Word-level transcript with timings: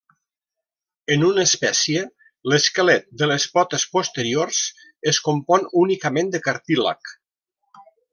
En 1.15 1.25
una 1.27 1.43
espècie, 1.49 2.05
l'esquelet 2.53 3.05
de 3.23 3.27
les 3.31 3.45
potes 3.57 3.85
posteriors 3.97 4.63
es 5.15 5.21
compon 5.29 5.69
únicament 5.83 6.33
de 6.37 6.43
cartílag. 6.49 7.13